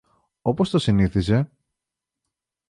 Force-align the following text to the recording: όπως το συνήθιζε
όπως 0.41 0.69
το 0.69 0.79
συνήθιζε 0.79 1.49